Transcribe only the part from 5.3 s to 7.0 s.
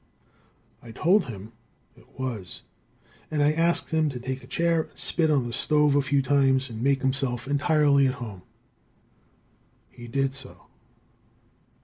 the stove a few times, and